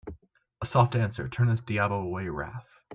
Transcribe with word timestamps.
A 0.63 0.65
soft 0.65 0.95
answer 0.95 1.29
turneth 1.29 1.63
diabo 1.67 2.01
away 2.01 2.27
wrath. 2.27 2.65